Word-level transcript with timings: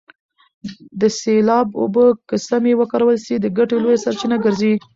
د 0.99 1.01
سیلاب 1.19 1.67
اوبه 1.81 2.05
که 2.27 2.35
سمې 2.49 2.73
وکارول 2.81 3.17
سي 3.25 3.33
د 3.39 3.45
ګټې 3.57 3.77
لویه 3.83 4.01
سرچینه 4.05 4.37
ګرځي. 4.45 4.73